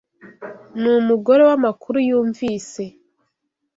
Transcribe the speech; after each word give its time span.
Numugore 0.79 1.41
wamakuru 1.49 1.97
yumvise 2.09 2.83